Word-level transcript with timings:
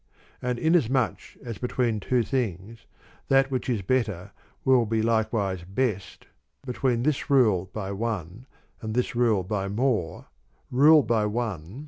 And 0.41 0.57
inasmuch 0.57 1.19
as 1.43 1.59
between 1.59 1.99
two 1.99 2.23
things, 2.23 2.87
that 3.27 3.51
which 3.51 3.69
is 3.69 3.83
better 3.83 4.31
will 4.65 4.87
be 4.87 5.03
likewise 5.03 5.61
best, 5.63 6.25
between 6.65 7.03
this 7.03 7.29
rule 7.29 7.69
by 7.71 7.91
"one" 7.91 8.47
and 8.81 8.95
this 8.95 9.15
ruleby 9.15 9.69
"more,"rule 9.71 11.03
by 11.03 11.27
"one" 11.27 11.61
7. 11.65 11.79